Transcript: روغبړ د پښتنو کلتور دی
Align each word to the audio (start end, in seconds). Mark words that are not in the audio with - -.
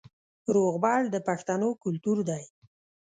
روغبړ 0.55 1.01
د 1.13 1.15
پښتنو 1.27 1.69
کلتور 1.83 2.17
دی 2.29 2.43